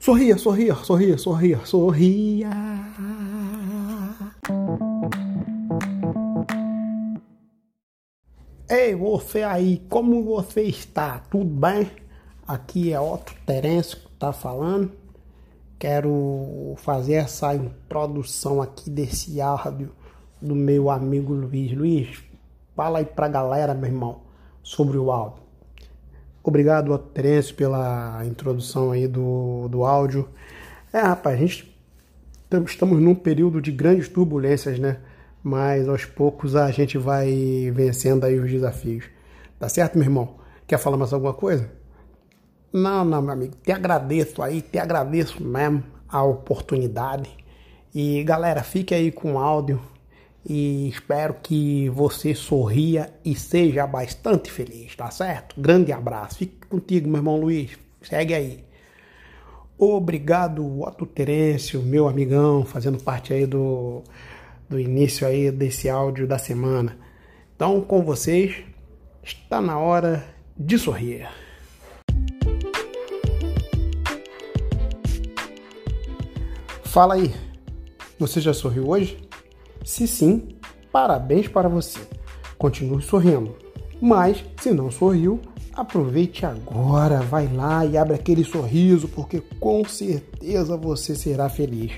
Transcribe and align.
Sorria, 0.00 0.38
sorria, 0.38 0.74
sorria, 0.76 1.18
sorria, 1.18 1.66
sorria. 1.66 2.48
Ei, 8.66 8.94
você 8.94 9.42
aí, 9.42 9.84
como 9.90 10.24
você 10.24 10.62
está? 10.62 11.18
Tudo 11.30 11.44
bem? 11.44 11.90
Aqui 12.48 12.94
é 12.94 12.98
Otto 12.98 13.34
Terence 13.44 13.94
que 13.94 14.06
está 14.06 14.32
falando. 14.32 14.90
Quero 15.78 16.72
fazer 16.78 17.16
essa 17.16 17.54
introdução 17.54 18.62
aqui 18.62 18.88
desse 18.88 19.38
áudio 19.38 19.92
do 20.40 20.54
meu 20.54 20.88
amigo 20.88 21.34
Luiz. 21.34 21.76
Luiz, 21.76 22.24
fala 22.74 23.00
aí 23.00 23.04
pra 23.04 23.28
galera, 23.28 23.74
meu 23.74 23.90
irmão, 23.90 24.22
sobre 24.62 24.96
o 24.96 25.12
áudio. 25.12 25.39
Obrigado, 26.42 26.96
Terence, 26.98 27.52
pela 27.52 28.24
introdução 28.24 28.92
aí 28.92 29.06
do, 29.06 29.68
do 29.68 29.84
áudio. 29.84 30.28
É, 30.92 31.00
rapaz, 31.00 31.36
a 31.36 31.38
gente 31.38 31.76
estamos 32.66 33.00
num 33.00 33.14
período 33.14 33.60
de 33.60 33.70
grandes 33.70 34.08
turbulências, 34.08 34.78
né? 34.78 34.98
mas 35.42 35.88
aos 35.88 36.04
poucos 36.04 36.54
a 36.54 36.70
gente 36.70 36.98
vai 36.98 37.70
vencendo 37.72 38.24
aí 38.24 38.38
os 38.38 38.50
desafios. 38.50 39.04
Tá 39.58 39.68
certo, 39.68 39.96
meu 39.96 40.04
irmão? 40.04 40.36
Quer 40.66 40.78
falar 40.78 40.96
mais 40.96 41.12
alguma 41.12 41.34
coisa? 41.34 41.70
Não, 42.72 43.04
não, 43.04 43.20
meu 43.20 43.32
amigo. 43.32 43.54
Te 43.62 43.72
agradeço 43.72 44.42
aí, 44.42 44.62
te 44.62 44.78
agradeço 44.78 45.42
mesmo 45.42 45.82
a 46.08 46.22
oportunidade. 46.22 47.28
E 47.94 48.22
galera, 48.22 48.62
fique 48.62 48.94
aí 48.94 49.10
com 49.10 49.34
o 49.34 49.38
áudio 49.38 49.80
e 50.44 50.88
espero 50.88 51.34
que 51.42 51.88
você 51.90 52.34
sorria 52.34 53.12
e 53.24 53.34
seja 53.34 53.86
bastante 53.86 54.50
feliz, 54.50 54.96
tá 54.96 55.10
certo? 55.10 55.60
Grande 55.60 55.92
abraço. 55.92 56.38
Fique 56.38 56.66
contigo, 56.66 57.08
meu 57.08 57.18
irmão 57.18 57.36
Luiz. 57.36 57.78
Segue 58.02 58.34
aí. 58.34 58.64
Obrigado, 59.78 60.82
Otto 60.82 61.06
Terêncio, 61.06 61.82
meu 61.82 62.08
amigão, 62.08 62.64
fazendo 62.64 63.02
parte 63.02 63.32
aí 63.32 63.46
do 63.46 64.02
do 64.70 64.78
início 64.78 65.26
aí 65.26 65.50
desse 65.50 65.90
áudio 65.90 66.28
da 66.28 66.38
semana. 66.38 66.96
Então, 67.56 67.80
com 67.80 68.04
vocês, 68.04 68.62
está 69.20 69.60
na 69.60 69.76
hora 69.76 70.24
de 70.56 70.78
sorrir. 70.78 71.28
Fala 76.84 77.14
aí, 77.14 77.34
você 78.18 78.40
já 78.40 78.54
sorriu 78.54 78.88
hoje? 78.88 79.29
Se 79.84 80.06
sim, 80.06 80.48
parabéns 80.92 81.48
para 81.48 81.68
você. 81.68 82.00
Continue 82.58 83.02
sorrindo. 83.02 83.54
Mas, 84.00 84.44
se 84.60 84.72
não 84.72 84.90
sorriu, 84.90 85.40
aproveite 85.74 86.44
agora, 86.44 87.20
vai 87.20 87.48
lá 87.52 87.84
e 87.84 87.96
abre 87.96 88.14
aquele 88.14 88.44
sorriso, 88.44 89.08
porque 89.08 89.42
com 89.58 89.84
certeza 89.84 90.76
você 90.76 91.14
será 91.14 91.48
feliz. 91.48 91.92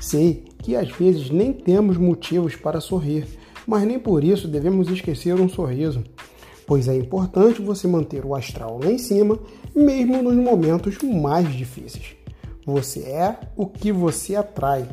Sei 0.00 0.44
que 0.58 0.76
às 0.76 0.90
vezes 0.90 1.30
nem 1.30 1.52
temos 1.52 1.96
motivos 1.96 2.56
para 2.56 2.80
sorrir, 2.80 3.26
mas 3.66 3.84
nem 3.84 3.98
por 3.98 4.22
isso 4.22 4.48
devemos 4.48 4.88
esquecer 4.88 5.34
um 5.34 5.48
sorriso, 5.48 6.02
pois 6.66 6.88
é 6.88 6.96
importante 6.96 7.62
você 7.62 7.86
manter 7.86 8.24
o 8.24 8.34
astral 8.34 8.80
lá 8.82 8.90
em 8.90 8.98
cima, 8.98 9.38
mesmo 9.74 10.22
nos 10.22 10.36
momentos 10.36 10.98
mais 11.02 11.52
difíceis. 11.52 12.16
Você 12.66 13.00
é 13.00 13.38
o 13.56 13.66
que 13.66 13.92
você 13.92 14.36
atrai 14.36 14.88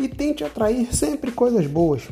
e 0.00 0.08
tente 0.08 0.44
atrair 0.44 0.94
sempre 0.94 1.30
coisas 1.30 1.66
boas. 1.66 2.08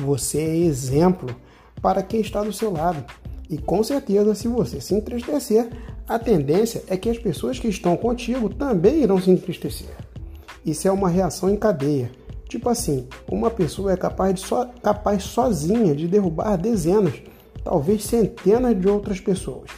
Você 0.00 0.38
é 0.38 0.56
exemplo 0.56 1.34
para 1.80 2.02
quem 2.02 2.20
está 2.20 2.42
do 2.42 2.52
seu 2.52 2.72
lado. 2.72 3.04
E 3.48 3.56
com 3.56 3.82
certeza, 3.82 4.34
se 4.34 4.46
você 4.46 4.80
se 4.80 4.94
entristecer, 4.94 5.68
a 6.06 6.18
tendência 6.18 6.82
é 6.86 6.96
que 6.96 7.08
as 7.08 7.18
pessoas 7.18 7.58
que 7.58 7.68
estão 7.68 7.96
contigo 7.96 8.48
também 8.48 9.02
irão 9.02 9.20
se 9.20 9.30
entristecer. 9.30 9.94
Isso 10.64 10.86
é 10.86 10.92
uma 10.92 11.08
reação 11.08 11.48
em 11.48 11.56
cadeia. 11.56 12.10
Tipo 12.48 12.68
assim, 12.68 13.06
uma 13.30 13.50
pessoa 13.50 13.92
é 13.92 13.96
capaz, 13.96 14.34
de 14.34 14.40
so, 14.40 14.66
capaz 14.82 15.22
sozinha 15.22 15.94
de 15.94 16.08
derrubar 16.08 16.56
dezenas, 16.56 17.14
talvez 17.62 18.04
centenas 18.04 18.78
de 18.78 18.88
outras 18.88 19.20
pessoas. 19.20 19.70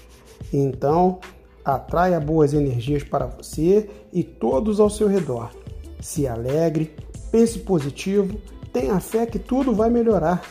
Então, 0.52 1.18
atraia 1.64 2.18
boas 2.20 2.54
energias 2.54 3.02
para 3.02 3.26
você 3.26 3.88
e 4.12 4.22
todos 4.22 4.80
ao 4.80 4.90
seu 4.90 5.08
redor. 5.08 5.50
Se 6.00 6.26
alegre, 6.26 6.94
pense 7.30 7.58
positivo, 7.60 8.40
tenha 8.72 8.98
fé 9.00 9.26
que 9.26 9.38
tudo 9.38 9.74
vai 9.74 9.90
melhorar. 9.90 10.42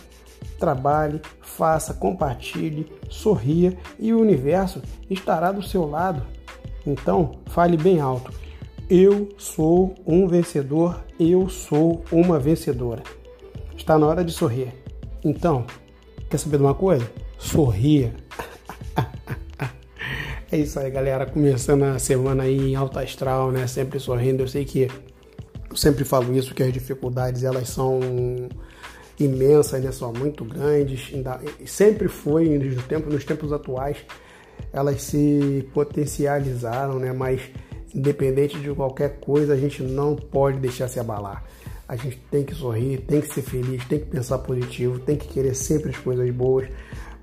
Trabalhe, 0.58 1.22
faça, 1.42 1.94
compartilhe, 1.94 2.92
sorria 3.10 3.78
e 3.98 4.14
o 4.14 4.20
universo 4.20 4.82
estará 5.10 5.52
do 5.52 5.62
seu 5.62 5.86
lado. 5.86 6.24
Então, 6.86 7.40
fale 7.48 7.78
bem 7.78 8.00
alto. 8.00 8.32
Eu 8.90 9.30
sou 9.38 9.94
um 10.06 10.28
vencedor, 10.28 11.04
eu 11.20 11.48
sou 11.48 12.04
uma 12.12 12.40
vencedora. 12.40 13.04
Está 13.78 13.98
na 13.98 14.08
hora 14.08 14.24
de 14.24 14.32
sorrir. 14.32 14.74
Então, 15.24 15.66
quer 16.30 16.38
saber 16.38 16.58
de 16.58 16.64
uma 16.64 16.74
coisa? 16.74 17.10
Sorria. 17.38 18.14
é 20.52 20.58
isso 20.58 20.80
aí, 20.80 20.90
galera. 20.90 21.26
Começando 21.26 21.84
a 21.84 22.00
semana 22.00 22.44
aí 22.44 22.72
em 22.72 22.76
alta 22.76 23.02
astral, 23.02 23.52
né? 23.52 23.68
Sempre 23.68 24.00
sorrindo. 24.00 24.44
Eu 24.44 24.48
sei 24.48 24.66
que 24.66 24.90
eu 25.70 25.76
sempre 25.76 26.04
falo 26.04 26.36
isso, 26.36 26.54
que 26.54 26.64
as 26.64 26.74
dificuldades 26.74 27.44
elas 27.44 27.70
são 27.70 28.00
imensas, 29.20 29.84
né? 29.84 29.92
São 29.92 30.12
muito 30.14 30.44
grandes. 30.46 31.12
Sempre 31.66 32.08
foi 32.08 32.58
nos 32.58 32.84
tempos, 32.86 33.14
nos 33.14 33.24
tempos 33.24 33.54
atuais 33.54 33.98
elas 34.74 35.02
se 35.02 35.68
potencializaram, 35.74 37.00
né? 37.00 37.14
Mas 37.14 37.42
Independente 37.94 38.60
de 38.60 38.72
qualquer 38.74 39.20
coisa, 39.20 39.54
a 39.54 39.58
gente 39.58 39.82
não 39.82 40.16
pode 40.16 40.60
deixar 40.60 40.88
se 40.88 41.00
abalar. 41.00 41.44
A 41.88 41.96
gente 41.96 42.18
tem 42.30 42.44
que 42.44 42.54
sorrir, 42.54 43.00
tem 43.00 43.20
que 43.20 43.34
ser 43.34 43.42
feliz, 43.42 43.84
tem 43.86 44.00
que 44.00 44.06
pensar 44.06 44.38
positivo, 44.40 45.00
tem 45.00 45.16
que 45.16 45.28
querer 45.28 45.56
sempre 45.56 45.90
as 45.90 45.98
coisas 45.98 46.30
boas, 46.30 46.68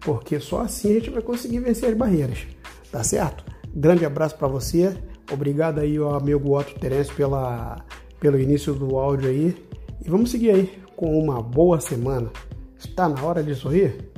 porque 0.00 0.40
só 0.40 0.62
assim 0.62 0.90
a 0.90 0.94
gente 0.94 1.10
vai 1.10 1.22
conseguir 1.22 1.60
vencer 1.60 1.90
as 1.90 1.96
barreiras, 1.96 2.46
tá 2.90 3.04
certo? 3.04 3.44
Grande 3.72 4.04
abraço 4.04 4.36
para 4.36 4.48
você, 4.48 4.96
obrigado 5.30 5.78
aí 5.78 5.96
ao 5.98 6.16
amigo 6.16 6.58
Otto 6.58 6.74
Terence 6.80 7.12
pela, 7.12 7.84
pelo 8.20 8.40
início 8.40 8.74
do 8.74 8.96
áudio 8.98 9.28
aí, 9.28 9.56
e 10.04 10.08
vamos 10.08 10.30
seguir 10.30 10.50
aí 10.50 10.78
com 10.96 11.18
uma 11.18 11.42
boa 11.42 11.80
semana. 11.80 12.30
Está 12.78 13.08
na 13.08 13.22
hora 13.22 13.42
de 13.42 13.54
sorrir? 13.54 14.10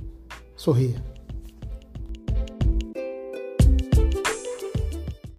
Sorrir. 0.57 1.08